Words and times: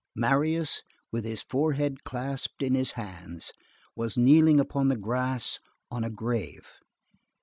Marius, 0.15 0.81
with 1.11 1.25
his 1.25 1.43
forehead 1.43 2.03
clasped 2.03 2.63
in 2.63 2.73
his 2.73 2.93
hands, 2.93 3.51
was 3.95 4.17
kneeling 4.17 4.59
upon 4.59 4.87
the 4.87 4.97
grass 4.97 5.59
on 5.91 6.03
a 6.03 6.09
grave. 6.09 6.67